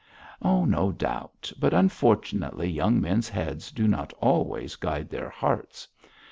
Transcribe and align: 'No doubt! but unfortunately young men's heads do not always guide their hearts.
'No 0.43 0.91
doubt! 0.91 1.51
but 1.59 1.75
unfortunately 1.75 2.67
young 2.67 2.99
men's 2.99 3.29
heads 3.29 3.71
do 3.71 3.87
not 3.87 4.11
always 4.13 4.75
guide 4.75 5.11
their 5.11 5.29
hearts. 5.29 5.87